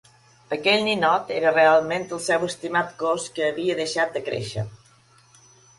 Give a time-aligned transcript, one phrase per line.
[0.55, 4.67] Aquell ninot era realment el seu estimat gos que havia deixat de créixer.